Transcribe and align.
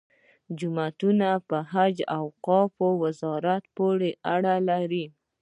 جوماتونه 0.59 1.29
په 1.47 1.57
حج 1.71 1.95
او 2.15 2.23
اوقافو 2.31 2.87
وزارت 3.03 3.63
پورې 3.75 4.09
اړه 4.33 4.55
لري. 4.69 5.05